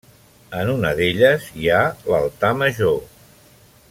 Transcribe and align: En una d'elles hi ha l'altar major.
En 0.59 0.69
una 0.75 0.93
d'elles 0.99 1.45
hi 1.63 1.69
ha 1.75 1.83
l'altar 2.13 2.51
major. 2.63 2.99